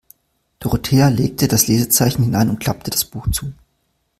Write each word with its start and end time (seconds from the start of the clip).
Dorothea 0.57 1.09
legte 1.09 1.47
das 1.47 1.67
Lesezeichen 1.67 2.23
hinein 2.23 2.49
und 2.49 2.59
klappte 2.59 2.89
das 2.89 3.05
Buch 3.05 3.29
zu. 3.29 3.53